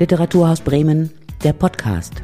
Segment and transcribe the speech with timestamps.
[0.00, 1.10] Literaturhaus Bremen,
[1.44, 2.22] der Podcast.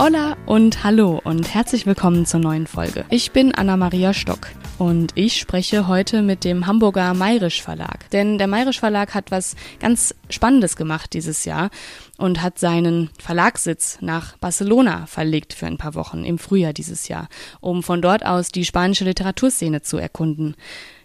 [0.00, 3.04] Hola und hallo und herzlich willkommen zur neuen Folge.
[3.10, 4.48] Ich bin Anna-Maria Stock
[4.78, 8.08] und ich spreche heute mit dem Hamburger Mayrisch Verlag.
[8.08, 11.68] Denn der Mayrisch Verlag hat was ganz Spannendes gemacht dieses Jahr
[12.16, 17.28] und hat seinen Verlagssitz nach Barcelona verlegt für ein paar Wochen im Frühjahr dieses Jahr,
[17.60, 20.56] um von dort aus die spanische Literaturszene zu erkunden.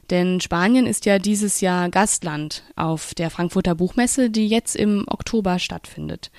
[0.10, 5.60] Denn Spanien ist ja dieses Jahr Gastland auf der Frankfurter Buchmesse, die jetzt im Oktober
[5.60, 6.32] stattfindet.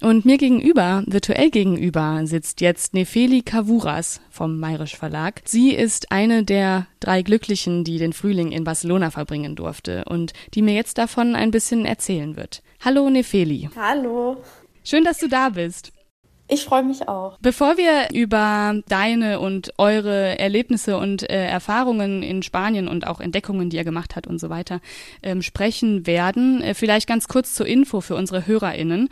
[0.00, 5.40] Und mir gegenüber, virtuell gegenüber, sitzt jetzt Nefeli Kavuras vom Mayrisch Verlag.
[5.44, 10.62] Sie ist eine der drei Glücklichen, die den Frühling in Barcelona verbringen durfte und die
[10.62, 12.62] mir jetzt davon ein bisschen erzählen wird.
[12.84, 13.70] Hallo Nefeli.
[13.76, 14.42] Hallo.
[14.82, 15.92] Schön, dass du da bist.
[16.46, 17.38] Ich freue mich auch.
[17.40, 23.70] Bevor wir über deine und eure Erlebnisse und äh, Erfahrungen in Spanien und auch Entdeckungen,
[23.70, 24.80] die ihr gemacht habt und so weiter,
[25.22, 29.08] ähm, sprechen werden, äh, vielleicht ganz kurz zur Info für unsere HörerInnen,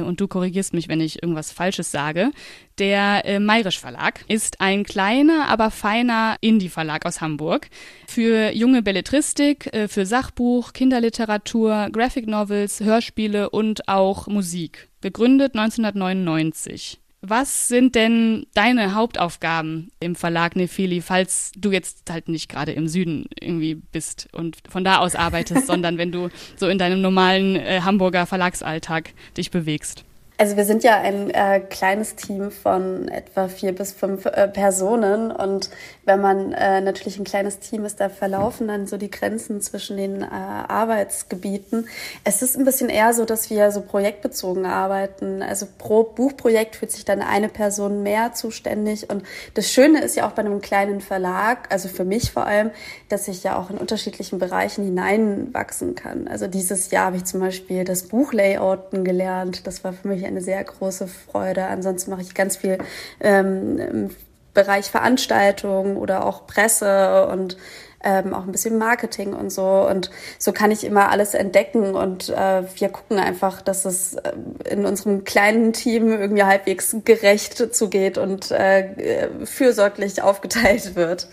[0.00, 2.30] und du korrigierst mich, wenn ich irgendwas Falsches sage.
[2.78, 7.68] Der äh, Mayrisch Verlag ist ein kleiner, aber feiner Indie-Verlag aus Hamburg
[8.06, 17.01] für junge Belletristik, äh, für Sachbuch, Kinderliteratur, Graphic Novels, Hörspiele und auch Musik gegründet 1999.
[17.24, 22.88] Was sind denn deine Hauptaufgaben im Verlag Nefili, falls du jetzt halt nicht gerade im
[22.88, 27.54] Süden irgendwie bist und von da aus arbeitest, sondern wenn du so in deinem normalen
[27.54, 30.04] äh, Hamburger Verlagsalltag dich bewegst?
[30.42, 35.30] Also wir sind ja ein äh, kleines Team von etwa vier bis fünf äh, Personen
[35.30, 35.70] und
[36.04, 39.96] wenn man äh, natürlich ein kleines Team ist, da verlaufen dann so die Grenzen zwischen
[39.96, 41.86] den äh, Arbeitsgebieten.
[42.24, 45.44] Es ist ein bisschen eher so, dass wir so projektbezogen arbeiten.
[45.44, 49.22] Also pro Buchprojekt fühlt sich dann eine Person mehr zuständig und
[49.54, 52.72] das Schöne ist ja auch bei einem kleinen Verlag, also für mich vor allem,
[53.08, 56.26] dass ich ja auch in unterschiedlichen Bereichen hineinwachsen kann.
[56.26, 59.68] Also dieses Jahr habe ich zum Beispiel das Buchlayouten gelernt.
[59.68, 61.64] Das war für mich eine sehr große Freude.
[61.66, 62.78] Ansonsten mache ich ganz viel
[63.20, 64.10] ähm, im
[64.54, 67.56] Bereich Veranstaltungen oder auch Presse und
[68.04, 69.88] ähm, auch ein bisschen Marketing und so.
[69.88, 74.32] Und so kann ich immer alles entdecken und äh, wir gucken einfach, dass es äh,
[74.68, 81.28] in unserem kleinen Team irgendwie halbwegs gerecht zugeht und äh, fürsorglich aufgeteilt wird.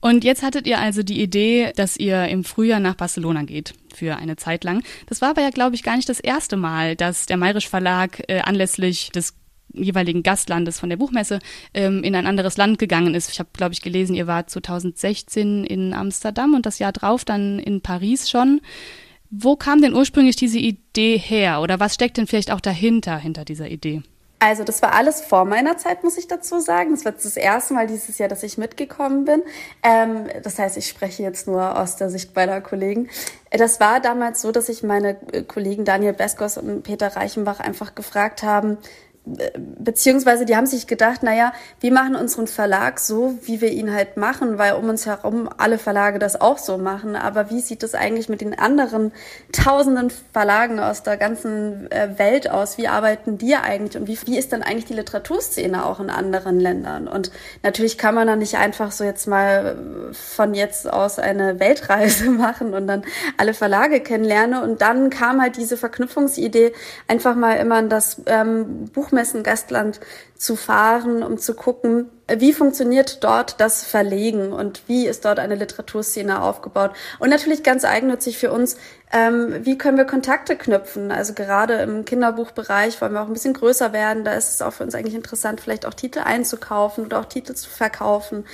[0.00, 4.16] Und jetzt hattet ihr also die Idee, dass ihr im Frühjahr nach Barcelona geht für
[4.16, 4.82] eine Zeit lang.
[5.06, 8.22] Das war aber ja, glaube ich, gar nicht das erste Mal, dass der Mayrisch Verlag
[8.28, 9.34] äh, anlässlich des
[9.72, 11.38] jeweiligen Gastlandes von der Buchmesse
[11.74, 13.30] ähm, in ein anderes Land gegangen ist.
[13.30, 17.58] Ich habe, glaube ich, gelesen, ihr wart 2016 in Amsterdam und das Jahr drauf dann
[17.58, 18.60] in Paris schon.
[19.30, 23.44] Wo kam denn ursprünglich diese Idee her oder was steckt denn vielleicht auch dahinter, hinter
[23.44, 24.02] dieser Idee?
[24.42, 26.92] Also das war alles vor meiner Zeit, muss ich dazu sagen.
[26.92, 29.42] Das war das erste Mal dieses Jahr, dass ich mitgekommen bin.
[29.82, 33.10] Ähm, das heißt, ich spreche jetzt nur aus der Sicht meiner Kollegen.
[33.50, 38.42] Das war damals so, dass ich meine Kollegen Daniel Beskos und Peter Reichenbach einfach gefragt
[38.42, 38.78] haben,
[39.78, 44.16] beziehungsweise die haben sich gedacht, naja, wir machen unseren Verlag so, wie wir ihn halt
[44.16, 47.16] machen, weil um uns herum alle Verlage das auch so machen.
[47.16, 49.12] Aber wie sieht es eigentlich mit den anderen
[49.52, 52.78] tausenden Verlagen aus der ganzen äh, Welt aus?
[52.78, 56.58] Wie arbeiten die eigentlich und wie, wie ist dann eigentlich die Literaturszene auch in anderen
[56.58, 57.06] Ländern?
[57.06, 57.30] Und
[57.62, 59.76] natürlich kann man da nicht einfach so jetzt mal
[60.12, 63.02] von jetzt aus eine Weltreise machen und dann
[63.36, 64.62] alle Verlage kennenlernen.
[64.62, 66.72] Und dann kam halt diese Verknüpfungsidee,
[67.06, 70.00] einfach mal immer in das ähm, Buch Buchmessen Gastland
[70.40, 75.54] zu fahren, um zu gucken, wie funktioniert dort das Verlegen und wie ist dort eine
[75.54, 76.92] Literaturszene aufgebaut.
[77.18, 78.78] Und natürlich ganz eigennützig für uns,
[79.12, 81.10] ähm, wie können wir Kontakte knüpfen.
[81.10, 84.24] Also gerade im Kinderbuchbereich wollen wir auch ein bisschen größer werden.
[84.24, 87.54] Da ist es auch für uns eigentlich interessant, vielleicht auch Titel einzukaufen oder auch Titel
[87.54, 88.44] zu verkaufen.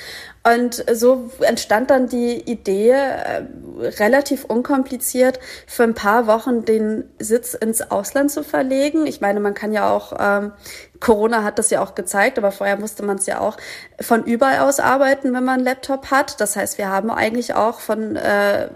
[0.42, 3.42] Und so entstand dann die Idee, äh,
[3.78, 9.06] relativ unkompliziert, für ein paar Wochen den Sitz ins Ausland zu verlegen.
[9.06, 10.52] Ich meine, man kann ja auch ähm,
[11.00, 13.56] Corona hat das ja auch gezeigt, aber vorher musste man es ja auch
[14.00, 16.40] von überall aus arbeiten, wenn man einen Laptop hat.
[16.40, 18.68] Das heißt, wir haben eigentlich auch von äh,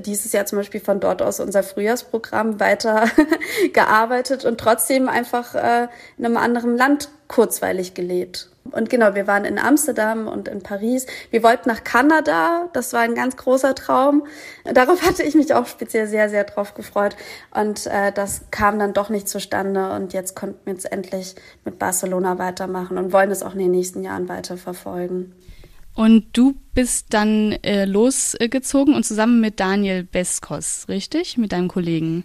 [0.00, 3.06] dieses Jahr zum Beispiel von dort aus unser Frühjahrsprogramm weiter
[3.72, 5.88] gearbeitet und trotzdem einfach äh,
[6.18, 8.50] in einem anderen Land kurzweilig gelebt.
[8.72, 11.06] Und genau, wir waren in Amsterdam und in Paris.
[11.30, 12.68] Wir wollten nach Kanada.
[12.72, 14.26] Das war ein ganz großer Traum.
[14.64, 17.16] Darauf hatte ich mich auch speziell sehr, sehr drauf gefreut.
[17.54, 19.92] Und äh, das kam dann doch nicht zustande.
[19.92, 21.34] Und jetzt konnten wir jetzt endlich
[21.64, 25.34] mit Barcelona weitermachen und wollen es auch in den nächsten Jahren weiter verfolgen.
[25.96, 31.38] Und du bist dann äh, losgezogen und zusammen mit Daniel Beskos, richtig?
[31.38, 32.24] Mit deinem Kollegen.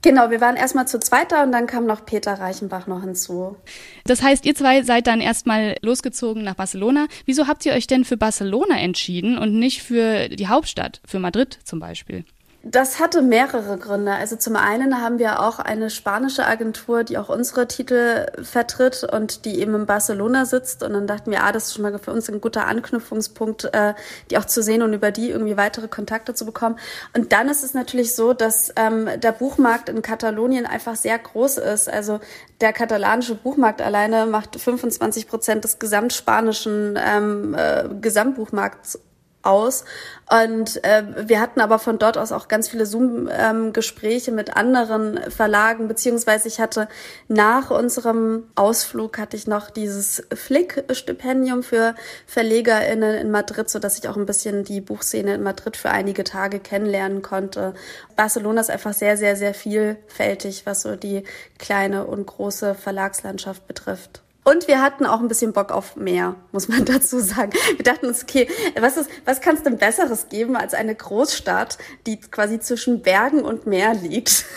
[0.00, 3.56] Genau, wir waren erstmal zu zweiter und dann kam noch Peter Reichenbach noch hinzu.
[4.04, 7.06] Das heißt, ihr zwei seid dann erstmal losgezogen nach Barcelona.
[7.26, 11.58] Wieso habt ihr euch denn für Barcelona entschieden und nicht für die Hauptstadt, für Madrid
[11.64, 12.24] zum Beispiel?
[12.66, 14.12] Das hatte mehrere Gründe.
[14.12, 19.44] Also zum einen haben wir auch eine spanische Agentur, die auch unsere Titel vertritt und
[19.44, 20.82] die eben in Barcelona sitzt.
[20.82, 23.92] Und dann dachten wir, ah, das ist schon mal für uns ein guter Anknüpfungspunkt, äh,
[24.30, 26.78] die auch zu sehen und über die irgendwie weitere Kontakte zu bekommen.
[27.14, 31.58] Und dann ist es natürlich so, dass ähm, der Buchmarkt in Katalonien einfach sehr groß
[31.58, 31.90] ist.
[31.90, 32.20] Also
[32.62, 39.00] der katalanische Buchmarkt alleine macht 25 Prozent des gesamtspanischen ähm, äh, Gesamtbuchmarkts
[39.44, 39.84] aus.
[40.30, 45.20] Und äh, wir hatten aber von dort aus auch ganz viele Zoom-Gespräche ähm, mit anderen
[45.30, 46.88] Verlagen, beziehungsweise ich hatte
[47.28, 51.94] nach unserem Ausflug hatte ich noch dieses Flick-Stipendium für
[52.26, 56.24] VerlegerInnen in Madrid, so dass ich auch ein bisschen die Buchszene in Madrid für einige
[56.24, 57.74] Tage kennenlernen konnte.
[58.16, 61.24] Barcelona ist einfach sehr, sehr, sehr vielfältig, was so die
[61.58, 64.23] kleine und große Verlagslandschaft betrifft.
[64.44, 67.52] Und wir hatten auch ein bisschen Bock auf mehr, muss man dazu sagen.
[67.76, 68.48] Wir dachten uns, okay,
[68.78, 73.42] was ist, was kann es denn Besseres geben als eine Großstadt, die quasi zwischen Bergen
[73.42, 74.44] und Meer liegt?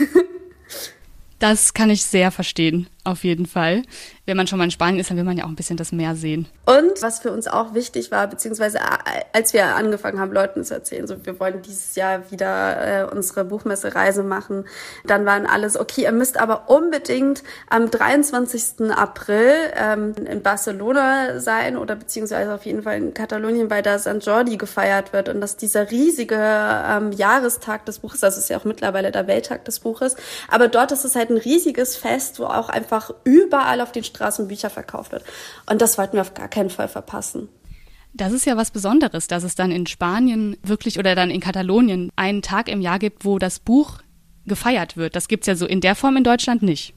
[1.40, 3.84] Das kann ich sehr verstehen, auf jeden Fall
[4.28, 5.94] wenn man schon mal in Spanien ist, dann will man ja auch ein bisschen das
[5.94, 6.48] Meer sehen.
[6.66, 8.80] Und was für uns auch wichtig war, beziehungsweise
[9.32, 13.46] als wir angefangen haben, Leuten zu erzählen, so wir wollen dieses Jahr wieder äh, unsere
[13.46, 14.66] Buchmessereise machen,
[15.06, 18.92] dann waren alles, okay, ihr müsst aber unbedingt am 23.
[18.92, 24.26] April ähm, in Barcelona sein oder beziehungsweise auf jeden Fall in Katalonien, weil da St.
[24.26, 28.66] Jordi gefeiert wird und dass dieser riesige ähm, Jahrestag des Buches, das ist ja auch
[28.66, 30.18] mittlerweile der Welttag des Buches,
[30.50, 34.48] aber dort ist es halt ein riesiges Fest, wo auch einfach überall auf den Straßen
[34.48, 35.24] Bücher verkauft wird.
[35.70, 37.50] Und das wollten wir auf gar keinen Fall verpassen.
[38.14, 42.12] Das ist ja was Besonderes, dass es dann in Spanien wirklich oder dann in Katalonien
[42.16, 44.00] einen Tag im Jahr gibt, wo das Buch
[44.46, 45.16] gefeiert wird.
[45.16, 46.94] Das gibt es ja so in der Form in Deutschland nicht.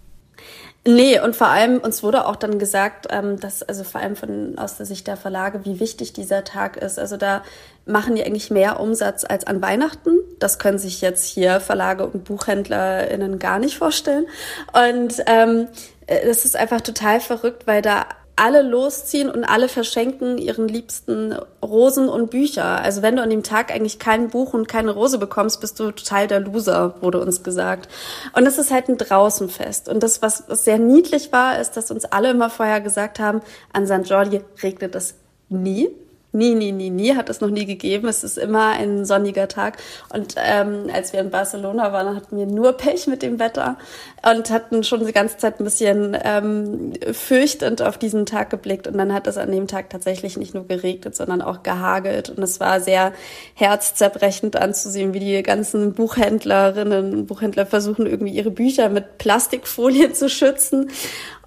[0.86, 4.58] Nee, und vor allem, uns wurde auch dann gesagt, ähm, dass, also vor allem von,
[4.58, 6.98] aus der Sicht der Verlage, wie wichtig dieser Tag ist.
[6.98, 7.42] Also da
[7.84, 10.16] machen die eigentlich mehr Umsatz als an Weihnachten.
[10.38, 14.24] Das können sich jetzt hier Verlage und BuchhändlerInnen gar nicht vorstellen.
[14.72, 15.68] Und ähm,
[16.06, 18.06] äh, das ist einfach total verrückt, weil da
[18.40, 22.80] alle losziehen und alle verschenken ihren liebsten Rosen und Bücher.
[22.80, 25.90] Also wenn du an dem Tag eigentlich kein Buch und keine Rose bekommst, bist du
[25.90, 27.90] total der Loser, wurde uns gesagt.
[28.34, 29.90] Und das ist halt ein Draußenfest.
[29.90, 33.42] Und das, was, was sehr niedlich war, ist, dass uns alle immer vorher gesagt haben,
[33.74, 34.08] an St.
[34.08, 35.16] Jordi regnet es
[35.50, 35.90] nie.
[36.32, 38.06] Nie, nie, nie, nie hat es noch nie gegeben.
[38.06, 39.78] Es ist immer ein sonniger Tag.
[40.14, 43.76] Und ähm, als wir in Barcelona waren, hatten wir nur Pech mit dem Wetter
[44.22, 48.86] und hatten schon die ganze Zeit ein bisschen ähm, fürchtend auf diesen Tag geblickt.
[48.86, 52.30] Und dann hat es an dem Tag tatsächlich nicht nur geregnet, sondern auch gehagelt.
[52.30, 53.12] Und es war sehr
[53.54, 60.28] herzzerbrechend anzusehen, wie die ganzen Buchhändlerinnen und Buchhändler versuchen, irgendwie ihre Bücher mit Plastikfolie zu
[60.28, 60.90] schützen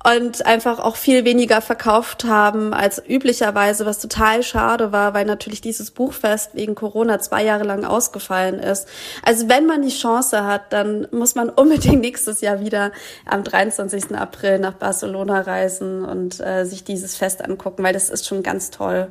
[0.03, 5.61] und einfach auch viel weniger verkauft haben als üblicherweise, was total schade war, weil natürlich
[5.61, 8.87] dieses Buchfest wegen Corona zwei Jahre lang ausgefallen ist.
[9.23, 12.91] Also wenn man die Chance hat, dann muss man unbedingt nächstes Jahr wieder
[13.25, 14.15] am 23.
[14.15, 18.71] April nach Barcelona reisen und äh, sich dieses Fest angucken, weil das ist schon ganz
[18.71, 19.07] toll.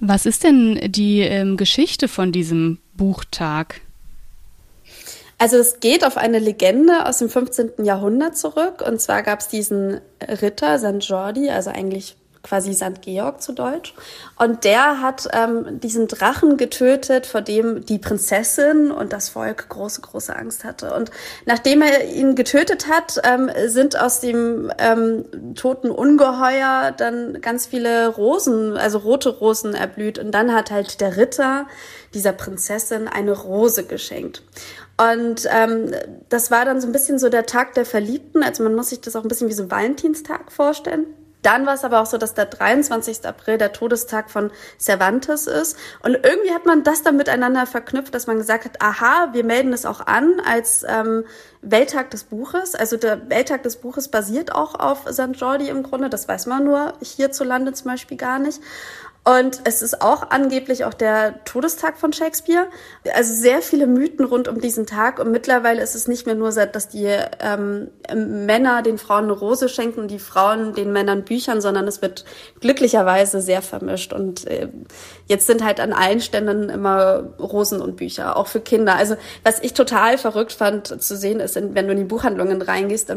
[0.00, 3.80] Was ist denn die ähm, Geschichte von diesem Buchtag?
[5.38, 7.84] Also es geht auf eine Legende aus dem 15.
[7.84, 8.82] Jahrhundert zurück.
[8.86, 11.02] Und zwar gab es diesen Ritter St.
[11.08, 13.00] Jordi, also eigentlich quasi St.
[13.00, 13.94] Georg zu Deutsch.
[14.38, 20.02] Und der hat ähm, diesen Drachen getötet, vor dem die Prinzessin und das Volk große,
[20.02, 20.94] große Angst hatte.
[20.94, 21.10] Und
[21.46, 25.24] nachdem er ihn getötet hat, ähm, sind aus dem ähm,
[25.56, 30.18] toten Ungeheuer dann ganz viele Rosen, also rote Rosen erblüht.
[30.18, 31.66] Und dann hat halt der Ritter
[32.12, 34.42] dieser Prinzessin eine Rose geschenkt.
[34.96, 35.90] Und ähm,
[36.28, 38.42] das war dann so ein bisschen so der Tag der Verliebten.
[38.42, 41.06] Also man muss sich das auch ein bisschen wie so Valentinstag vorstellen.
[41.44, 43.26] Dann war es aber auch so, dass der 23.
[43.26, 45.76] April der Todestag von Cervantes ist.
[46.02, 49.74] Und irgendwie hat man das dann miteinander verknüpft, dass man gesagt hat, aha, wir melden
[49.74, 51.24] es auch an als ähm,
[51.60, 52.74] Welttag des Buches.
[52.74, 55.32] Also der Welttag des Buches basiert auch auf St.
[55.34, 56.08] Jordi im Grunde.
[56.08, 58.60] Das weiß man nur hierzulande zum Beispiel gar nicht.
[59.26, 62.66] Und es ist auch angeblich auch der Todestag von Shakespeare.
[63.14, 65.18] Also sehr viele Mythen rund um diesen Tag.
[65.18, 67.08] Und mittlerweile ist es nicht mehr nur, dass die
[67.40, 72.02] ähm, Männer den Frauen eine Rose schenken und die Frauen den Männern Büchern, sondern es
[72.02, 72.26] wird
[72.60, 74.12] glücklicherweise sehr vermischt.
[74.12, 74.68] Und äh,
[75.26, 78.96] jetzt sind halt an allen Ständen immer Rosen und Bücher, auch für Kinder.
[78.96, 83.08] Also was ich total verrückt fand zu sehen ist, wenn du in die Buchhandlungen reingehst,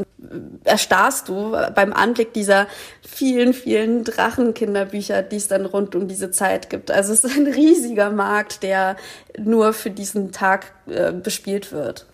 [0.63, 2.67] erstarrst du beim Anblick dieser
[3.07, 6.89] vielen, vielen Drachenkinderbücher, die es dann rund um diese Zeit gibt.
[6.89, 8.97] Also es ist ein riesiger Markt, der
[9.37, 12.05] nur für diesen Tag äh, bespielt wird.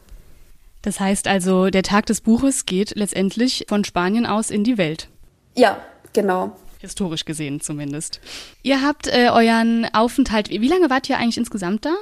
[0.82, 5.08] Das heißt also, der Tag des Buches geht letztendlich von Spanien aus in die Welt.
[5.56, 5.82] Ja,
[6.12, 6.58] genau.
[6.80, 8.20] Historisch gesehen zumindest.
[8.64, 11.96] Ihr habt äh, euren Aufenthalt, wie lange wart ihr eigentlich insgesamt da?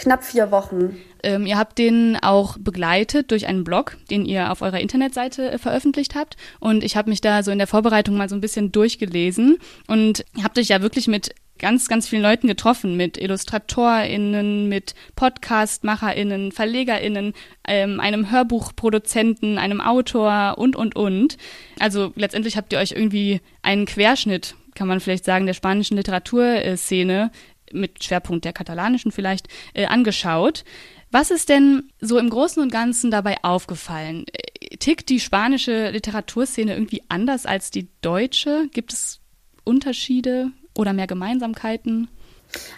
[0.00, 0.96] Knapp vier Wochen.
[1.22, 5.58] Ähm, ihr habt den auch begleitet durch einen Blog, den ihr auf eurer Internetseite äh,
[5.58, 6.38] veröffentlicht habt.
[6.58, 10.24] Und ich habe mich da so in der Vorbereitung mal so ein bisschen durchgelesen und
[10.42, 17.34] habt euch ja wirklich mit ganz, ganz vielen Leuten getroffen, mit IllustratorInnen, mit PodcastmacherInnen, VerlegerInnen,
[17.68, 21.36] ähm, einem Hörbuchproduzenten, einem Autor und, und, und.
[21.78, 27.30] Also letztendlich habt ihr euch irgendwie einen Querschnitt, kann man vielleicht sagen, der spanischen Literaturszene
[27.72, 30.64] mit Schwerpunkt der katalanischen vielleicht, äh, angeschaut.
[31.10, 34.24] Was ist denn so im Großen und Ganzen dabei aufgefallen?
[34.32, 38.68] Äh, tickt die spanische Literaturszene irgendwie anders als die deutsche?
[38.72, 39.20] Gibt es
[39.64, 42.08] Unterschiede oder mehr Gemeinsamkeiten?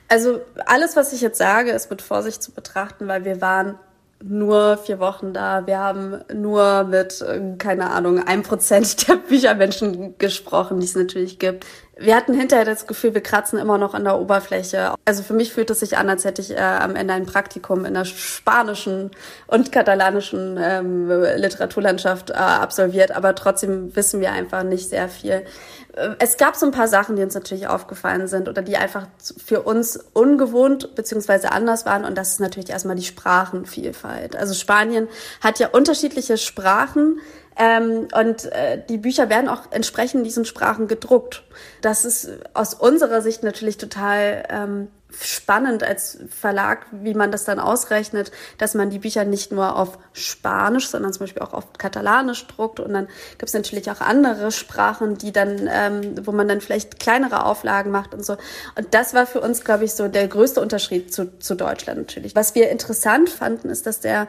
[0.08, 3.78] Also alles, was ich jetzt sage, ist mit Vorsicht zu betrachten, weil wir waren
[4.22, 5.66] nur vier Wochen da.
[5.66, 11.38] Wir haben nur mit, äh, keine Ahnung, ein Prozent der Büchermenschen gesprochen, die es natürlich
[11.38, 11.66] gibt.
[11.98, 14.94] Wir hatten hinterher das Gefühl, wir kratzen immer noch an der Oberfläche.
[15.04, 17.84] Also für mich fühlt es sich an, als hätte ich äh, am Ende ein Praktikum
[17.84, 19.10] in der spanischen
[19.46, 25.44] und katalanischen ähm, Literaturlandschaft äh, absolviert, aber trotzdem wissen wir einfach nicht sehr viel.
[25.92, 29.06] Äh, es gab so ein paar Sachen, die uns natürlich aufgefallen sind oder die einfach
[29.44, 34.34] für uns ungewohnt beziehungsweise anders waren und das ist natürlich erstmal die Sprachenvielfalt.
[34.34, 35.08] Also Spanien
[35.42, 37.20] hat ja unterschiedliche Sprachen,
[37.56, 41.42] ähm, und äh, die Bücher werden auch entsprechend in diesen Sprachen gedruckt.
[41.80, 44.88] Das ist aus unserer Sicht natürlich total ähm,
[45.20, 49.98] spannend als Verlag, wie man das dann ausrechnet, dass man die Bücher nicht nur auf
[50.12, 52.80] Spanisch, sondern zum Beispiel auch auf Katalanisch druckt.
[52.80, 56.98] Und dann gibt es natürlich auch andere Sprachen, die dann, ähm, wo man dann vielleicht
[56.98, 58.36] kleinere Auflagen macht und so.
[58.76, 62.34] Und das war für uns, glaube ich, so der größte Unterschied zu, zu Deutschland natürlich.
[62.34, 64.28] Was wir interessant fanden, ist, dass der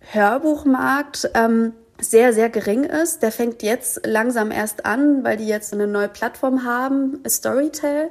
[0.00, 3.22] Hörbuchmarkt ähm, sehr, sehr gering ist.
[3.22, 8.10] Der fängt jetzt langsam erst an, weil die jetzt eine neue Plattform haben, Storytel.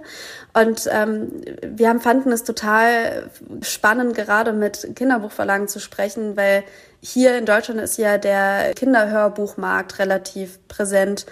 [0.53, 3.29] Und ähm, wir haben, fanden es total
[3.61, 6.63] spannend, gerade mit Kinderbuchverlagen zu sprechen, weil
[7.01, 11.25] hier in Deutschland ist ja der Kinderhörbuchmarkt relativ präsent.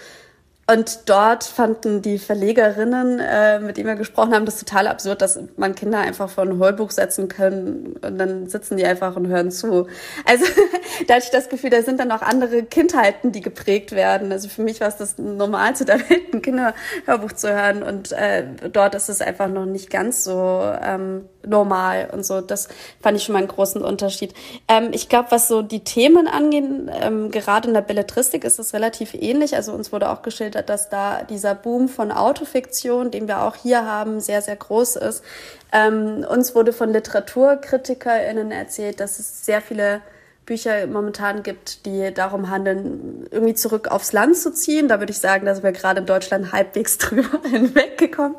[0.72, 5.40] Und dort fanden die Verlegerinnen, äh, mit denen wir gesprochen haben, das total absurd, dass
[5.58, 9.50] man Kinder einfach vor ein Hörbuch setzen können und dann sitzen die einfach und hören
[9.50, 9.88] zu.
[10.26, 10.46] Also
[11.08, 14.32] da hatte ich das Gefühl, da sind dann auch andere Kindheiten, die geprägt werden.
[14.32, 18.46] Also für mich war es das Normalste der Welt, ein Kinderhörbuch zu hören und äh,
[18.72, 22.42] dort ist es einfach noch nicht ganz so ähm, normal und so.
[22.42, 22.68] Das
[23.02, 24.34] fand ich schon mal einen großen Unterschied.
[24.68, 28.74] Ähm, ich glaube, was so die Themen angehen, ähm, gerade in der Belletristik ist es
[28.74, 29.56] relativ ähnlich.
[29.56, 33.86] Also uns wurde auch geschildert, dass da dieser Boom von Autofiktion, den wir auch hier
[33.86, 35.24] haben, sehr, sehr groß ist.
[35.72, 40.02] Ähm, uns wurde von LiteraturkritikerInnen erzählt, dass es sehr viele
[40.50, 44.88] Bücher momentan gibt, die darum handeln, irgendwie zurück aufs Land zu ziehen.
[44.88, 48.36] Da würde ich sagen, da sind wir gerade in Deutschland halbwegs drüber hinweggekommen.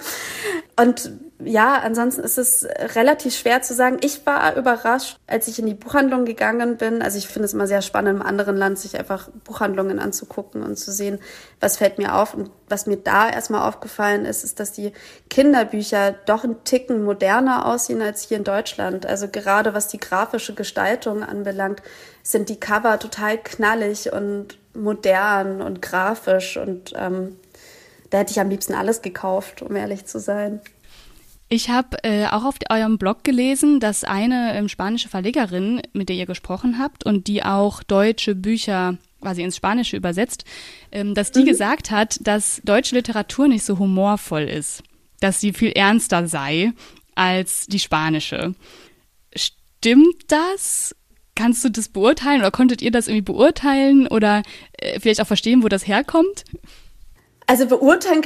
[0.76, 1.12] Und
[1.44, 3.99] ja, ansonsten ist es relativ schwer zu sagen.
[4.02, 7.02] Ich war überrascht, als ich in die Buchhandlung gegangen bin.
[7.02, 10.76] Also ich finde es immer sehr spannend, im anderen Land sich einfach Buchhandlungen anzugucken und
[10.76, 11.18] zu sehen,
[11.61, 12.35] was fällt mir auf.
[12.35, 14.92] Und was mir da erstmal aufgefallen ist, ist, dass die
[15.28, 19.06] Kinderbücher doch ein Ticken moderner aussehen als hier in Deutschland.
[19.06, 21.82] Also gerade was die grafische Gestaltung anbelangt,
[22.23, 27.37] sind die Cover total knallig und modern und grafisch und ähm,
[28.11, 30.61] da hätte ich am liebsten alles gekauft, um ehrlich zu sein.
[31.52, 36.14] Ich habe äh, auch auf eurem Blog gelesen, dass eine ähm, spanische Verlegerin, mit der
[36.14, 40.45] ihr gesprochen habt und die auch deutsche Bücher quasi ins Spanische übersetzt,
[40.92, 41.47] ähm, dass die mhm.
[41.47, 44.85] gesagt hat, dass deutsche Literatur nicht so humorvoll ist,
[45.19, 46.73] dass sie viel ernster sei
[47.16, 48.54] als die spanische.
[49.35, 50.95] Stimmt das?
[51.35, 54.45] Kannst du das beurteilen oder konntet ihr das irgendwie beurteilen oder
[54.78, 56.45] äh, vielleicht auch verstehen, wo das herkommt?
[57.50, 58.23] Also beurteilen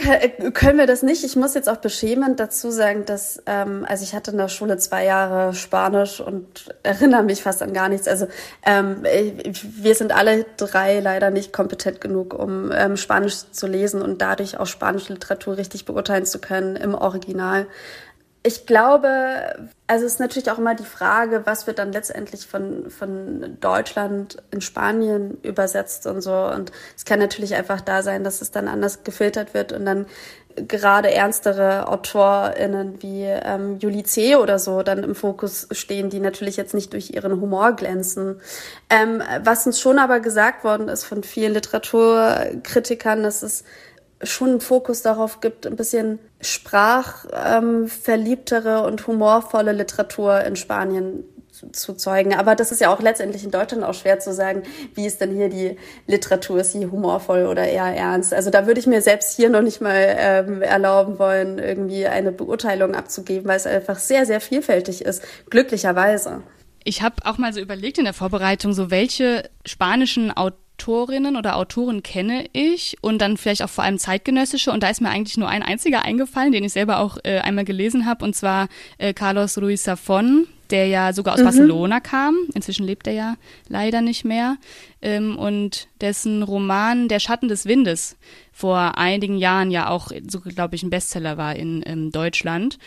[0.52, 1.25] können wir das nicht.
[1.25, 4.76] Ich muss jetzt auch beschämend dazu sagen, dass, ähm, also ich hatte in der Schule
[4.76, 8.07] zwei Jahre Spanisch und erinnere mich fast an gar nichts.
[8.07, 8.26] Also
[8.66, 14.21] ähm, wir sind alle drei leider nicht kompetent genug, um ähm, Spanisch zu lesen und
[14.21, 17.66] dadurch auch spanische Literatur richtig beurteilen zu können im Original.
[18.46, 22.90] Ich glaube, also es ist natürlich auch immer die Frage, was wird dann letztendlich von,
[22.90, 26.34] von Deutschland in Spanien übersetzt und so.
[26.34, 30.04] Und es kann natürlich einfach da sein, dass es dann anders gefiltert wird und dann
[30.56, 34.36] gerade ernstere AutorInnen wie ähm, Julie C.
[34.36, 38.40] oder so dann im Fokus stehen, die natürlich jetzt nicht durch ihren Humor glänzen.
[38.90, 43.64] Ähm, was uns schon aber gesagt worden ist von vielen Literaturkritikern, dass es
[44.23, 51.25] schon einen Fokus darauf gibt, ein bisschen sprachverliebtere ähm, und humorvolle Literatur in Spanien
[51.73, 52.35] zu zeugen.
[52.35, 54.62] Aber das ist ja auch letztendlich in Deutschland auch schwer zu sagen,
[54.94, 56.61] wie ist denn hier die Literatur?
[56.61, 58.35] Ist sie humorvoll oder eher ernst?
[58.35, 62.33] Also da würde ich mir selbst hier noch nicht mal ähm, erlauben wollen, irgendwie eine
[62.33, 66.42] Beurteilung abzugeben, weil es einfach sehr, sehr vielfältig ist, glücklicherweise.
[66.83, 70.30] Ich habe auch mal so überlegt in der Vorbereitung, so welche spanischen
[70.76, 75.00] Autorinnen oder Autoren kenne ich und dann vielleicht auch vor allem zeitgenössische und da ist
[75.00, 78.35] mir eigentlich nur ein einziger eingefallen, den ich selber auch äh, einmal gelesen habe und
[78.35, 81.45] zwar äh, Carlos Ruiz Zafón, der ja sogar aus mhm.
[81.45, 82.37] Barcelona kam.
[82.54, 83.37] Inzwischen lebt er ja
[83.69, 84.57] leider nicht mehr.
[85.00, 88.16] Ähm, und dessen Roman Der Schatten des Windes
[88.52, 92.78] vor einigen Jahren ja auch, so glaube ich, ein Bestseller war in ähm, Deutschland.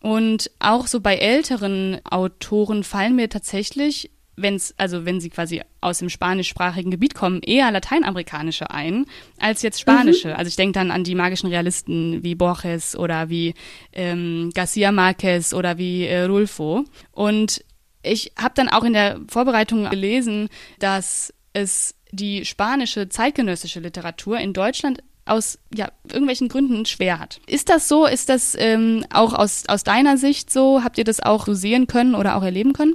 [0.00, 5.98] Und auch so bei älteren Autoren fallen mir tatsächlich wenn's, also wenn sie quasi aus
[5.98, 9.06] dem spanischsprachigen Gebiet kommen, eher lateinamerikanische ein
[9.38, 10.28] als jetzt spanische.
[10.28, 10.34] Mhm.
[10.34, 13.54] Also ich denke dann an die magischen Realisten wie Borges oder wie
[13.92, 16.84] ähm, Garcia Marquez oder wie äh, Rulfo.
[17.12, 17.64] Und
[18.02, 20.48] ich habe dann auch in der Vorbereitung gelesen,
[20.78, 27.40] dass es die spanische zeitgenössische Literatur in Deutschland aus ja, irgendwelchen Gründen schwer hat.
[27.46, 28.06] Ist das so?
[28.06, 30.82] Ist das ähm, auch aus, aus deiner Sicht so?
[30.82, 32.94] Habt ihr das auch so sehen können oder auch erleben können?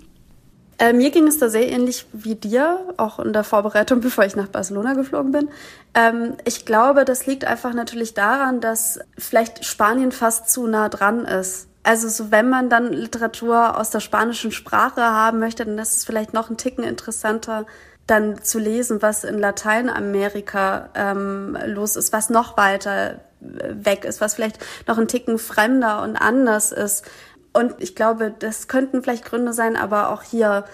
[0.79, 4.35] Äh, mir ging es da sehr ähnlich wie dir, auch in der Vorbereitung, bevor ich
[4.35, 5.49] nach Barcelona geflogen bin.
[5.93, 11.25] Ähm, ich glaube, das liegt einfach natürlich daran, dass vielleicht Spanien fast zu nah dran
[11.25, 11.67] ist.
[11.83, 16.05] Also so wenn man dann Literatur aus der spanischen Sprache haben möchte, dann ist es
[16.05, 17.65] vielleicht noch ein Ticken interessanter,
[18.07, 24.35] dann zu lesen, was in Lateinamerika ähm, los ist, was noch weiter weg ist, was
[24.35, 27.05] vielleicht noch ein Ticken fremder und anders ist.
[27.53, 30.65] Und ich glaube, das könnten vielleicht Gründe sein, aber auch hier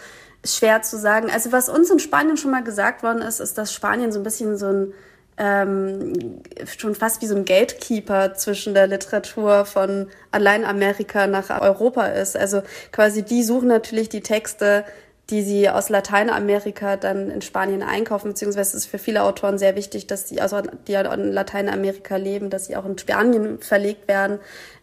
[0.45, 1.29] schwer zu sagen.
[1.31, 4.23] Also was uns in Spanien schon mal gesagt worden ist, ist, dass Spanien so ein
[4.23, 4.93] bisschen so ein
[5.37, 6.41] ähm,
[6.77, 12.37] schon fast wie so ein Gatekeeper zwischen der Literatur von allein Amerika nach Europa ist.
[12.37, 12.61] Also
[12.91, 14.85] quasi die suchen natürlich die Texte,
[15.29, 19.75] die sie aus Lateinamerika dann in Spanien einkaufen, beziehungsweise es ist für viele Autoren sehr
[19.75, 24.39] wichtig, dass die, also die in Lateinamerika leben, dass sie auch in Spanien verlegt werden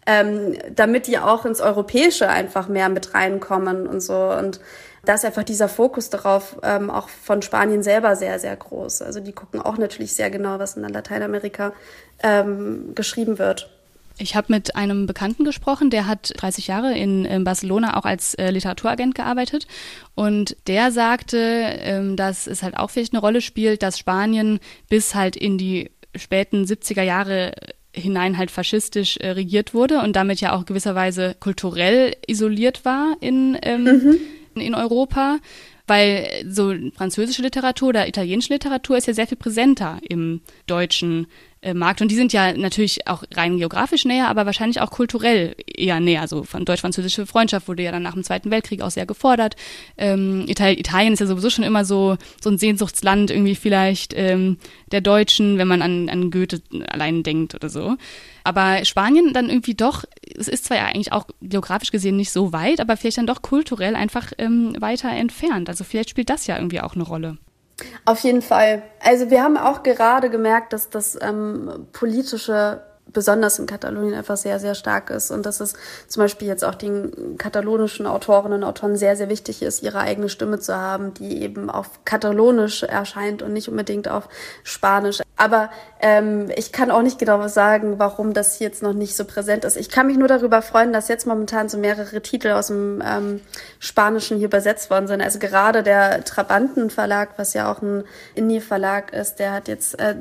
[0.06, 4.16] ähm, damit die auch ins Europäische einfach mehr mit reinkommen und so.
[4.16, 4.60] Und
[5.04, 9.02] da ist einfach dieser Fokus darauf ähm, auch von Spanien selber sehr, sehr groß.
[9.02, 11.72] Also die gucken auch natürlich sehr genau, was in Lateinamerika
[12.22, 13.70] ähm, geschrieben wird.
[14.20, 18.34] Ich habe mit einem Bekannten gesprochen, der hat 30 Jahre in, in Barcelona auch als
[18.34, 19.66] äh, Literaturagent gearbeitet
[20.14, 25.14] und der sagte, ähm, dass es halt auch vielleicht eine Rolle spielt, dass Spanien bis
[25.14, 27.52] halt in die späten 70er Jahre
[27.94, 33.56] hinein halt faschistisch äh, regiert wurde und damit ja auch gewisserweise kulturell isoliert war in,
[33.62, 34.16] ähm, mhm.
[34.60, 35.38] in Europa,
[35.86, 41.26] weil so französische Literatur oder italienische Literatur ist ja sehr viel präsenter im deutschen
[41.62, 42.00] äh, Markt.
[42.00, 46.26] Und die sind ja natürlich auch rein geografisch näher, aber wahrscheinlich auch kulturell eher näher.
[46.26, 49.56] So von deutsch-französische Freundschaft wurde ja dann nach dem Zweiten Weltkrieg auch sehr gefordert.
[49.98, 54.56] Ähm, Italien, Italien ist ja sowieso schon immer so, so ein Sehnsuchtsland irgendwie vielleicht ähm,
[54.90, 57.96] der Deutschen, wenn man an, an Goethe allein denkt oder so.
[58.42, 62.52] Aber Spanien dann irgendwie doch, es ist zwar ja eigentlich auch geografisch gesehen nicht so
[62.52, 65.68] weit, aber vielleicht dann doch kulturell einfach ähm, weiter entfernt.
[65.68, 67.36] Also vielleicht spielt das ja irgendwie auch eine Rolle.
[68.04, 68.82] Auf jeden Fall.
[69.02, 72.82] Also wir haben auch gerade gemerkt, dass das ähm, politische
[73.12, 75.74] besonders in Katalonien einfach sehr, sehr stark ist und dass es
[76.06, 80.28] zum Beispiel jetzt auch den katalonischen Autorinnen und Autoren sehr, sehr wichtig ist, ihre eigene
[80.28, 84.28] Stimme zu haben, die eben auf Katalonisch erscheint und nicht unbedingt auf
[84.64, 85.20] Spanisch.
[85.36, 85.70] Aber
[86.02, 89.78] ähm, ich kann auch nicht genau sagen, warum das jetzt noch nicht so präsent ist.
[89.78, 93.40] Ich kann mich nur darüber freuen, dass jetzt momentan so mehrere Titel aus dem ähm,
[93.78, 95.22] Spanischen hier übersetzt worden sind.
[95.22, 100.14] Also gerade der Trabanten Verlag, was ja auch ein Indie-Verlag ist, der hat jetzt äh,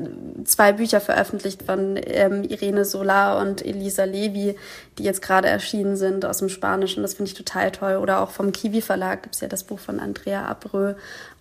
[0.46, 4.56] zwei Bücher veröffentlicht von ähm, Irene Solar und Elisa Levi,
[4.98, 7.02] die jetzt gerade erschienen sind aus dem Spanischen.
[7.04, 7.98] Das finde ich total toll.
[7.98, 10.94] Oder auch vom Kiwi Verlag gibt's ja das Buch von Andrea Abreu.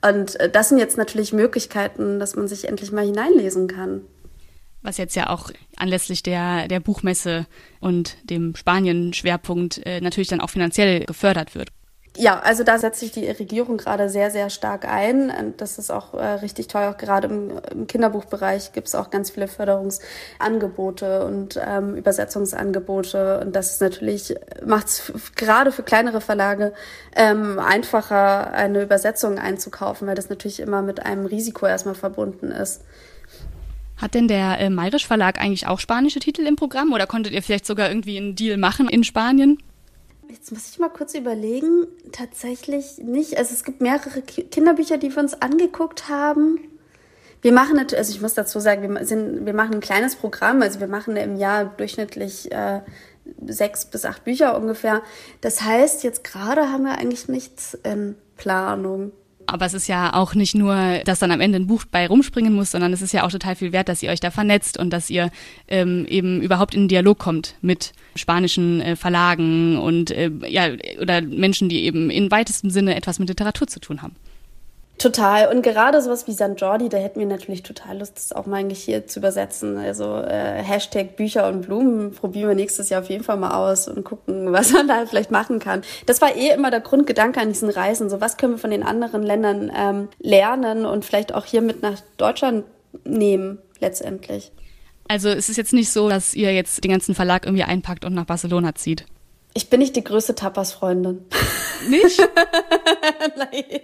[0.02, 4.02] Und äh, das sind jetzt natürlich Möglichkeiten, dass man sich endlich mal hineinlesen kann.
[4.82, 7.46] Was jetzt ja auch anlässlich der, der Buchmesse
[7.80, 11.70] und dem Spanien-Schwerpunkt äh, natürlich dann auch finanziell gefördert wird.
[12.20, 15.54] Ja, also da setzt sich die Regierung gerade sehr, sehr stark ein.
[15.56, 16.82] Das ist auch äh, richtig toll.
[16.82, 23.38] Auch gerade im, im Kinderbuchbereich gibt es auch ganz viele Förderungsangebote und ähm, Übersetzungsangebote.
[23.38, 24.34] Und das ist natürlich,
[24.66, 26.72] macht es gerade für kleinere Verlage
[27.14, 32.82] ähm, einfacher, eine Übersetzung einzukaufen, weil das natürlich immer mit einem Risiko erstmal verbunden ist.
[33.96, 37.42] Hat denn der äh, Mayrisch Verlag eigentlich auch spanische Titel im Programm oder konntet ihr
[37.44, 39.62] vielleicht sogar irgendwie einen Deal machen in Spanien?
[40.30, 41.86] Jetzt muss ich mal kurz überlegen.
[42.12, 43.38] Tatsächlich nicht.
[43.38, 46.58] Also es gibt mehrere Kinderbücher, die wir uns angeguckt haben.
[47.40, 50.80] Wir machen also ich muss dazu sagen, wir sind, wir machen ein kleines Programm, also
[50.80, 52.80] wir machen im Jahr durchschnittlich äh,
[53.46, 55.02] sechs bis acht Bücher ungefähr.
[55.40, 59.12] Das heißt, jetzt gerade haben wir eigentlich nichts in Planung.
[59.50, 62.52] Aber es ist ja auch nicht nur, dass dann am Ende ein Buch bei rumspringen
[62.52, 64.90] muss, sondern es ist ja auch total viel wert, dass ihr euch da vernetzt und
[64.90, 65.30] dass ihr
[65.68, 70.68] ähm, eben überhaupt in den Dialog kommt mit spanischen äh, Verlagen und äh, ja
[71.00, 74.16] oder Menschen, die eben in weitestem Sinne etwas mit Literatur zu tun haben.
[74.98, 75.48] Total.
[75.54, 76.54] Und gerade sowas wie St.
[76.56, 79.76] Jordi, da hätten wir natürlich total Lust, das auch mal eigentlich hier zu übersetzen.
[79.78, 83.86] Also äh, Hashtag Bücher und Blumen probieren wir nächstes Jahr auf jeden Fall mal aus
[83.86, 85.82] und gucken, was man da vielleicht machen kann.
[86.06, 88.10] Das war eh immer der Grundgedanke an diesen Reisen.
[88.10, 91.80] So, was können wir von den anderen Ländern ähm, lernen und vielleicht auch hier mit
[91.80, 92.64] nach Deutschland
[93.04, 94.50] nehmen, letztendlich.
[95.06, 98.14] Also es ist jetzt nicht so, dass ihr jetzt den ganzen Verlag irgendwie einpackt und
[98.14, 99.06] nach Barcelona zieht.
[99.54, 101.24] Ich bin nicht die größte Tapas-Freundin.
[101.88, 102.18] Nicht?
[103.36, 103.80] Nein.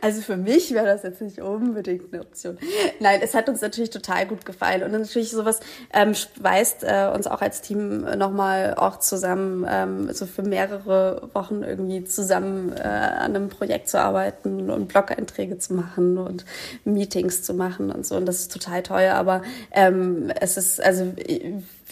[0.00, 2.58] Also für mich wäre das jetzt nicht unbedingt eine Option.
[3.00, 5.60] Nein, es hat uns natürlich total gut gefallen und natürlich sowas
[5.92, 11.62] ähm, schweißt äh, uns auch als Team nochmal auch zusammen, ähm, so für mehrere Wochen
[11.62, 16.44] irgendwie zusammen äh, an einem Projekt zu arbeiten und Blog-Einträge zu machen und
[16.84, 18.16] Meetings zu machen und so.
[18.16, 21.12] Und das ist total teuer, aber ähm, es ist also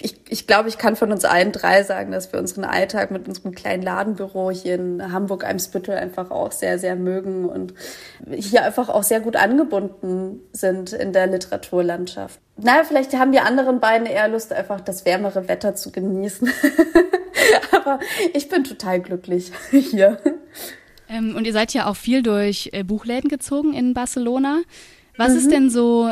[0.00, 3.28] ich, ich glaube, ich kann von uns allen drei sagen, dass wir unseren Alltag mit
[3.28, 7.74] unserem kleinen Ladenbüro hier in Hamburg-Eimsbüttel einfach auch sehr, sehr mögen und
[8.30, 12.40] hier einfach auch sehr gut angebunden sind in der Literaturlandschaft.
[12.56, 16.50] Naja, vielleicht haben die anderen beiden eher Lust, einfach das wärmere Wetter zu genießen.
[17.72, 18.00] Aber
[18.34, 20.18] ich bin total glücklich hier.
[21.08, 24.60] Ähm, und ihr seid ja auch viel durch äh, Buchläden gezogen in Barcelona.
[25.16, 25.38] Was mhm.
[25.38, 26.10] ist denn so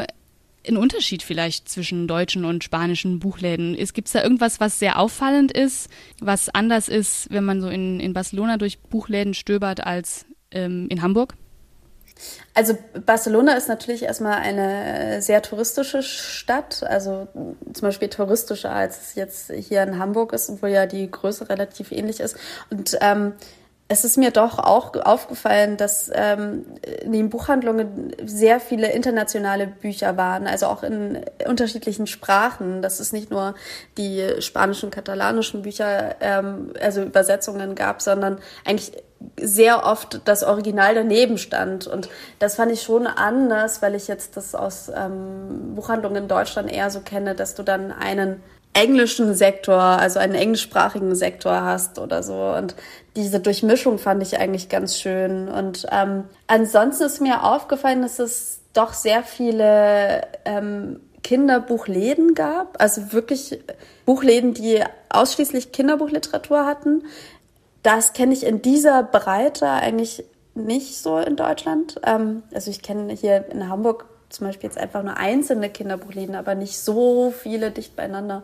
[0.68, 3.76] ein Unterschied vielleicht zwischen deutschen und spanischen Buchläden?
[3.94, 5.88] Gibt es da irgendwas, was sehr auffallend ist,
[6.20, 11.02] was anders ist, wenn man so in, in Barcelona durch Buchläden stöbert als ähm, in
[11.02, 11.34] Hamburg?
[12.54, 17.28] Also Barcelona ist natürlich erstmal eine sehr touristische Stadt, also
[17.74, 21.92] zum Beispiel touristischer als es jetzt hier in Hamburg ist, wo ja die Größe relativ
[21.92, 22.36] ähnlich ist.
[22.70, 23.34] Und ähm,
[23.88, 26.66] es ist mir doch auch aufgefallen, dass ähm,
[27.04, 32.82] den Buchhandlungen sehr viele internationale Bücher waren, also auch in unterschiedlichen Sprachen.
[32.82, 33.54] Dass es nicht nur
[33.96, 38.90] die spanischen, katalanischen Bücher, ähm, also Übersetzungen gab, sondern eigentlich
[39.40, 41.86] sehr oft das Original daneben stand.
[41.86, 42.08] Und
[42.40, 46.90] das fand ich schon anders, weil ich jetzt das aus ähm, Buchhandlungen in Deutschland eher
[46.90, 48.42] so kenne, dass du dann einen
[48.76, 52.34] englischen Sektor, also einen englischsprachigen Sektor hast oder so.
[52.34, 52.74] Und
[53.16, 55.48] diese Durchmischung fand ich eigentlich ganz schön.
[55.48, 63.12] Und ähm, ansonsten ist mir aufgefallen, dass es doch sehr viele ähm, Kinderbuchläden gab, also
[63.12, 63.58] wirklich
[64.04, 67.04] Buchläden, die ausschließlich Kinderbuchliteratur hatten.
[67.82, 70.24] Das kenne ich in dieser Breite eigentlich
[70.54, 72.00] nicht so in Deutschland.
[72.04, 76.54] Ähm, also ich kenne hier in Hamburg zum Beispiel jetzt einfach nur einzelne Kinderbuchläden, aber
[76.54, 78.42] nicht so viele dicht beieinander.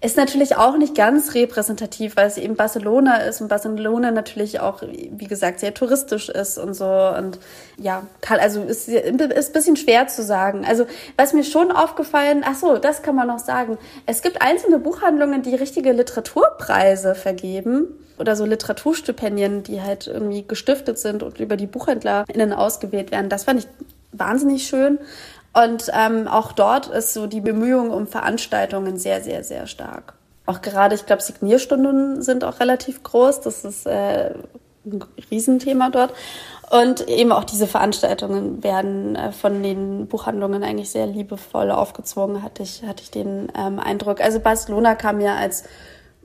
[0.00, 4.82] Ist natürlich auch nicht ganz repräsentativ, weil es eben Barcelona ist und Barcelona natürlich auch,
[4.82, 6.86] wie gesagt, sehr touristisch ist und so.
[6.86, 7.38] Und
[7.76, 10.64] ja, kann, also ist, ist ein bisschen schwer zu sagen.
[10.66, 13.78] Also, was mir schon aufgefallen, ach so, das kann man noch sagen.
[14.06, 20.98] Es gibt einzelne Buchhandlungen, die richtige Literaturpreise vergeben oder so Literaturstipendien, die halt irgendwie gestiftet
[20.98, 23.28] sind und über die BuchhändlerInnen ausgewählt werden.
[23.28, 23.68] Das fand ich
[24.12, 24.98] wahnsinnig schön.
[25.52, 30.14] Und ähm, auch dort ist so die Bemühung um Veranstaltungen sehr, sehr, sehr stark.
[30.46, 33.42] Auch gerade, ich glaube, Signierstunden sind auch relativ groß.
[33.42, 34.34] Das ist äh,
[34.84, 36.14] ein Riesenthema dort.
[36.70, 42.62] Und eben auch diese Veranstaltungen werden äh, von den Buchhandlungen eigentlich sehr liebevoll aufgezwungen, hatte
[42.62, 44.22] ich, hatte ich den ähm, Eindruck.
[44.22, 45.64] Also Barcelona kam mir als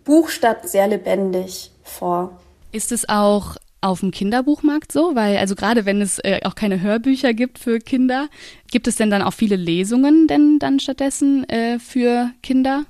[0.06, 2.32] Buchstadt sehr lebendig vor.
[2.72, 5.16] Ist es auch auf dem Kinderbuchmarkt so?
[5.16, 8.28] Weil, also gerade wenn es äh, auch keine Hörbücher gibt für Kinder,
[8.72, 12.86] gibt es denn dann auch viele Lesungen denn dann stattdessen äh, für Kinder?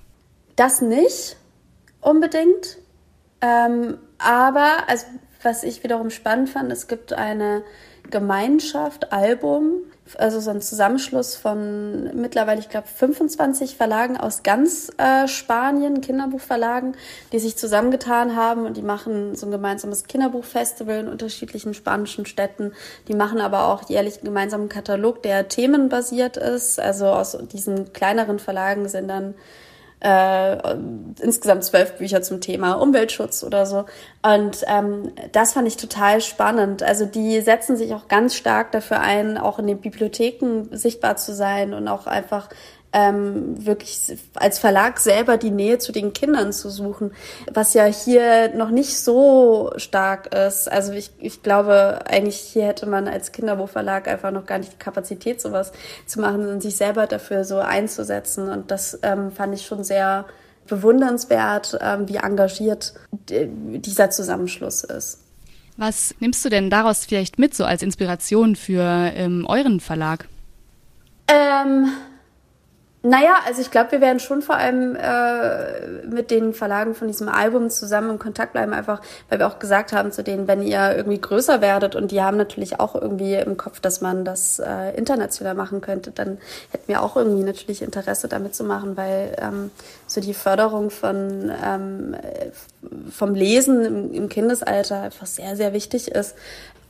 [0.55, 1.37] Das nicht
[2.01, 2.77] unbedingt.
[3.41, 5.05] Ähm, aber, also
[5.43, 7.63] was ich wiederum spannend fand, es gibt eine
[8.09, 9.83] Gemeinschaft, Album,
[10.17, 16.95] also so ein Zusammenschluss von mittlerweile, ich glaube, 25 Verlagen aus ganz äh, Spanien, Kinderbuchverlagen,
[17.31, 22.73] die sich zusammengetan haben und die machen so ein gemeinsames Kinderbuchfestival in unterschiedlichen spanischen Städten.
[23.07, 26.79] Die machen aber auch jährlich einen gemeinsamen Katalog, der themenbasiert ist.
[26.79, 29.35] Also aus diesen kleineren Verlagen sind dann
[29.99, 30.75] äh,
[31.21, 33.85] insgesamt zwölf Bücher zum Thema Umweltschutz oder so.
[34.21, 36.83] Und ähm, das fand ich total spannend.
[36.83, 41.33] Also die setzen sich auch ganz stark dafür ein, auch in den Bibliotheken sichtbar zu
[41.33, 42.49] sein und auch einfach
[42.97, 47.11] ähm, wirklich als Verlag selber die Nähe zu den Kindern zu suchen,
[47.51, 50.71] was ja hier noch nicht so stark ist.
[50.71, 54.77] Also ich, ich glaube, eigentlich hier hätte man als Kinderbuchverlag einfach noch gar nicht die
[54.77, 55.73] Kapazität, sowas
[56.07, 58.49] zu machen und sich selber dafür so einzusetzen.
[58.49, 60.25] Und das ähm, fand ich schon sehr
[60.65, 62.93] bewundernswert, ähm, wie engagiert
[63.29, 65.19] dieser Zusammenschluss ist.
[65.77, 70.27] Was nimmst du denn daraus vielleicht mit, so als Inspiration für ähm, euren Verlag?
[71.27, 71.89] Ähm,
[73.09, 77.29] naja, also ich glaube, wir werden schon vor allem äh, mit den Verlagen von diesem
[77.29, 80.93] Album zusammen in Kontakt bleiben, einfach weil wir auch gesagt haben zu denen, wenn ihr
[80.93, 84.93] irgendwie größer werdet und die haben natürlich auch irgendwie im Kopf, dass man das äh,
[84.97, 86.37] international machen könnte, dann
[86.71, 89.71] hätten wir auch irgendwie natürlich Interesse damit zu machen, weil ähm,
[90.05, 92.15] so die Förderung von ähm,
[93.09, 96.35] vom Lesen im, im Kindesalter einfach sehr, sehr wichtig ist.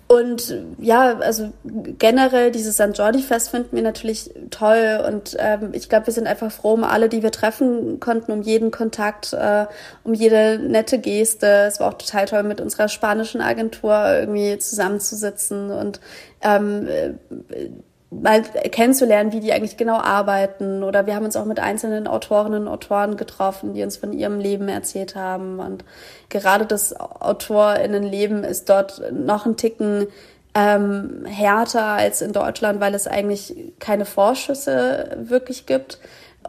[0.08, 2.98] Und ja, also generell dieses St.
[2.98, 5.04] Jordi-Fest finden wir natürlich toll.
[5.06, 8.42] Und ähm, ich glaube, wir sind einfach froh um alle, die wir treffen konnten, um
[8.42, 9.66] jeden Kontakt, äh,
[10.06, 11.66] um jede nette Geste.
[11.68, 16.00] Es war auch total toll, mit unserer spanischen Agentur irgendwie zusammenzusitzen und
[16.42, 16.88] ähm,
[18.10, 20.84] mal kennenzulernen, wie die eigentlich genau arbeiten.
[20.84, 24.40] Oder wir haben uns auch mit einzelnen Autorinnen und Autoren getroffen, die uns von ihrem
[24.40, 25.60] Leben erzählt haben.
[25.60, 25.84] Und
[26.30, 30.08] gerade das Autorinnenleben ist dort noch ein Ticken
[30.56, 36.00] ähm, härter als in Deutschland, weil es eigentlich keine Vorschüsse wirklich gibt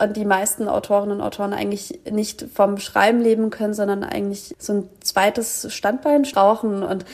[0.01, 4.73] und die meisten Autorinnen und Autoren eigentlich nicht vom Schreiben leben können, sondern eigentlich so
[4.73, 6.83] ein zweites Standbein brauchen.
[6.83, 7.05] Und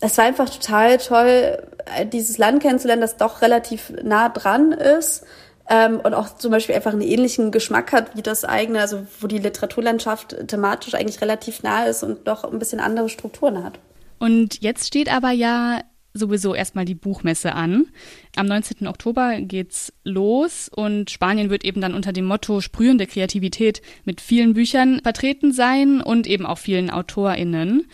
[0.00, 1.62] es war einfach total toll,
[1.96, 5.24] äh, dieses Land kennenzulernen, das doch relativ nah dran ist
[5.68, 9.26] ähm, und auch zum Beispiel einfach einen ähnlichen Geschmack hat wie das eigene, also wo
[9.26, 13.78] die Literaturlandschaft thematisch eigentlich relativ nah ist und doch ein bisschen andere Strukturen hat.
[14.18, 15.82] Und jetzt steht aber ja
[16.14, 17.86] sowieso erstmal die Buchmesse an.
[18.34, 18.88] Am 19.
[18.88, 24.54] Oktober geht's los und Spanien wird eben dann unter dem Motto sprühende Kreativität mit vielen
[24.54, 27.86] Büchern vertreten sein und eben auch vielen AutorInnen.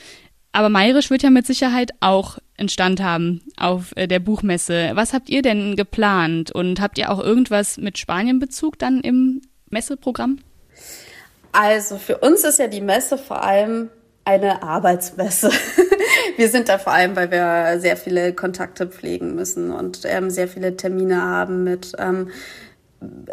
[0.55, 4.93] Aber Mayrisch wird ja mit Sicherheit auch Entstand haben auf äh, der Buchmesse.
[4.95, 10.39] Was habt ihr denn geplant und habt ihr auch irgendwas mit Spanien-Bezug dann im Messeprogramm?
[11.51, 13.91] Also für uns ist ja die Messe vor allem
[14.25, 15.51] eine Arbeitsmesse.
[16.37, 20.47] wir sind da vor allem, weil wir sehr viele Kontakte pflegen müssen und ähm, sehr
[20.47, 22.31] viele Termine haben mit ähm,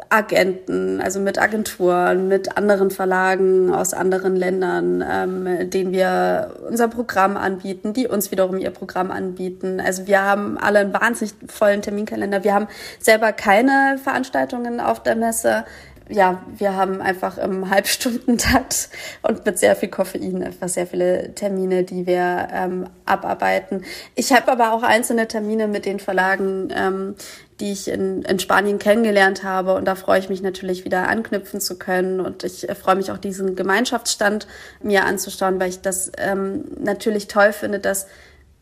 [0.10, 7.38] Agenten, also mit Agenturen, mit anderen Verlagen aus anderen Ländern, ähm, denen wir unser Programm
[7.38, 9.80] anbieten, die uns wiederum ihr Programm anbieten.
[9.80, 12.44] Also wir haben alle einen wahnsinnig vollen Terminkalender.
[12.44, 12.68] Wir haben
[13.00, 15.66] selber keine Veranstaltungen auf der Messe
[16.12, 18.90] ja, wir haben einfach im Halbstundentakt
[19.22, 23.84] und mit sehr viel Koffein einfach sehr viele Termine, die wir ähm, abarbeiten.
[24.16, 27.16] Ich habe aber auch einzelne Termine mit den Verlagen, ähm,
[27.62, 29.76] die ich in, in Spanien kennengelernt habe.
[29.76, 32.20] Und da freue ich mich natürlich wieder anknüpfen zu können.
[32.20, 34.48] Und ich freue mich auch diesen Gemeinschaftsstand
[34.82, 38.08] mir anzuschauen, weil ich das ähm, natürlich toll finde, dass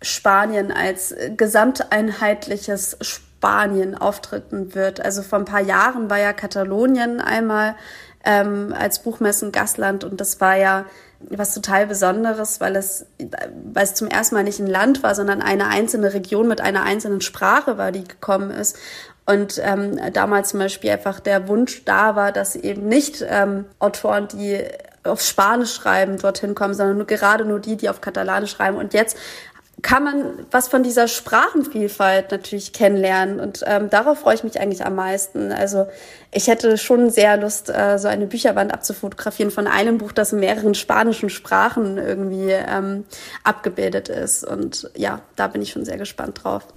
[0.02, 5.04] Spanien als gesamteinheitliches Spanien auftreten wird.
[5.04, 7.76] Also vor ein paar Jahren war ja Katalonien einmal
[8.26, 10.86] ähm, als Buchmessen Gastland und das war ja
[11.20, 15.42] was total Besonderes, weil es, weil es zum ersten Mal nicht ein Land war, sondern
[15.42, 18.78] eine einzelne Region mit einer einzelnen Sprache war, die gekommen ist.
[19.26, 24.28] Und ähm, damals zum Beispiel einfach der Wunsch da war, dass eben nicht ähm, Autoren,
[24.28, 24.64] die
[25.04, 28.78] auf Spanisch schreiben, dorthin kommen, sondern nur, gerade nur die, die auf Katalanisch schreiben.
[28.78, 29.18] Und jetzt
[29.82, 33.40] kann man was von dieser Sprachenvielfalt natürlich kennenlernen.
[33.40, 35.52] Und ähm, darauf freue ich mich eigentlich am meisten.
[35.52, 35.88] Also
[36.32, 40.40] ich hätte schon sehr Lust, äh, so eine Bücherwand abzufotografieren von einem Buch, das in
[40.40, 43.06] mehreren spanischen Sprachen irgendwie ähm,
[43.44, 44.44] abgebildet ist.
[44.44, 46.68] Und ja, da bin ich schon sehr gespannt drauf.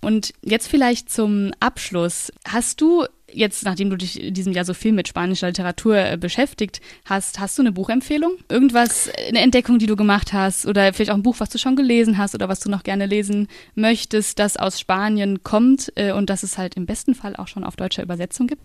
[0.00, 2.32] Und jetzt vielleicht zum Abschluss.
[2.46, 6.16] Hast du jetzt, nachdem du dich in diesem Jahr so viel mit spanischer Literatur äh,
[6.16, 8.32] beschäftigt hast, hast du eine Buchempfehlung?
[8.48, 11.76] Irgendwas, eine Entdeckung, die du gemacht hast oder vielleicht auch ein Buch, was du schon
[11.76, 16.30] gelesen hast oder was du noch gerne lesen möchtest, das aus Spanien kommt äh, und
[16.30, 18.62] das es halt im besten Fall auch schon auf deutscher Übersetzung gibt?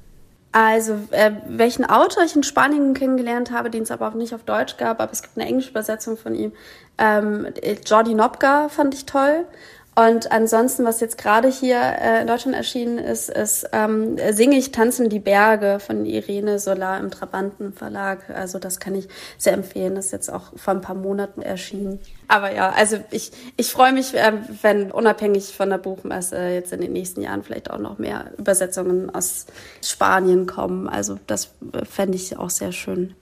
[0.54, 4.44] Also, äh, welchen Autor ich in Spanien kennengelernt habe, den es aber auch nicht auf
[4.44, 6.52] Deutsch gab, aber es gibt eine englische Übersetzung von ihm.
[6.98, 7.48] Ähm,
[7.86, 9.46] Jordi Nopka fand ich toll.
[9.94, 14.72] Und ansonsten, was jetzt gerade hier äh, in Deutschland erschienen ist, ist ähm, Singe ich
[14.72, 18.30] tanzen die Berge von Irene Solar im Trabanten Verlag.
[18.30, 19.96] Also das kann ich sehr empfehlen.
[19.96, 22.00] Das ist jetzt auch vor ein paar Monaten erschienen.
[22.30, 26.80] Aber ja, also ich, ich freue mich, äh, wenn unabhängig von der Buchmesse jetzt in
[26.80, 29.46] den nächsten Jahren vielleicht auch noch mehr Übersetzungen aus
[29.84, 30.88] Spanien kommen.
[30.88, 31.50] Also das
[31.84, 33.14] fände ich auch sehr schön.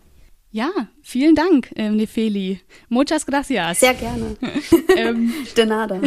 [0.51, 0.71] Ja,
[1.03, 2.59] vielen Dank, ähm, Nefeli.
[2.89, 3.81] Muchas gracias.
[3.81, 4.35] Sehr gerne.
[4.95, 6.01] ähm, De nada.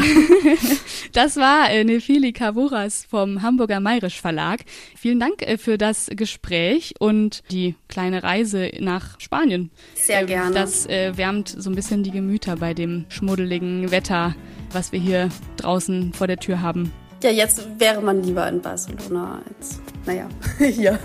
[1.13, 4.65] das war äh, Nefeli Kavuras vom Hamburger Mayrisch Verlag.
[4.97, 9.71] Vielen Dank äh, für das Gespräch und die kleine Reise nach Spanien.
[9.95, 10.55] Sehr ähm, gerne.
[10.55, 14.35] Das äh, wärmt so ein bisschen die Gemüter bei dem schmuddeligen Wetter,
[14.73, 16.93] was wir hier draußen vor der Tür haben.
[17.23, 20.29] Ja, jetzt wäre man lieber in Barcelona als, naja,
[20.59, 20.99] hier.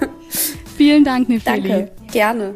[0.76, 1.70] Vielen Dank, Nefeli.
[1.70, 2.56] Danke, gerne.